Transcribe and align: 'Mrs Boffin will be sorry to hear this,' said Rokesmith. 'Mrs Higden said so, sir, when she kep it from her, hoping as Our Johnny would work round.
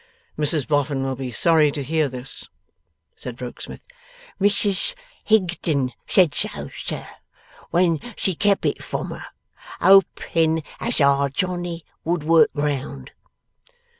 'Mrs 0.35 0.67
Boffin 0.67 1.03
will 1.03 1.15
be 1.15 1.31
sorry 1.31 1.71
to 1.73 1.83
hear 1.83 2.09
this,' 2.09 2.47
said 3.15 3.39
Rokesmith. 3.39 3.85
'Mrs 4.39 4.95
Higden 5.23 5.93
said 6.07 6.33
so, 6.33 6.71
sir, 6.75 7.05
when 7.69 7.99
she 8.17 8.33
kep 8.33 8.65
it 8.65 8.83
from 8.83 9.11
her, 9.11 9.27
hoping 9.79 10.63
as 10.79 10.99
Our 11.01 11.29
Johnny 11.29 11.85
would 12.03 12.23
work 12.23 12.49
round. 12.55 13.11